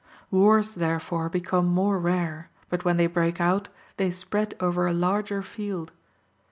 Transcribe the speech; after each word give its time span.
Wars 0.31 0.73
therefore 0.73 1.29
become 1.29 1.67
more 1.67 1.99
rare, 1.99 2.49
but 2.69 2.83
when 2.83 2.97
they 2.97 3.05
break 3.05 3.39
out 3.39 3.69
they 3.97 4.09
spread 4.09 4.55
over 4.59 4.87
a 4.87 4.93
larger 4.93 5.43
field. 5.43 5.91